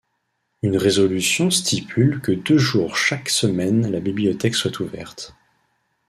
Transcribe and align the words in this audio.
Une 0.63 0.77
résolution 0.77 1.51
stipule 1.51 2.21
que 2.21 2.31
deux 2.31 2.57
jours 2.57 2.97
chaque 2.97 3.29
semaine 3.29 3.91
la 3.91 3.99
bibliothèque 3.99 4.55
soit 4.55 4.79
ouverte. 4.79 5.35